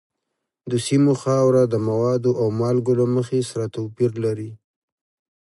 [0.71, 4.51] د سیمو خاوره د موادو او مالګو له مخې سره توپیر لري.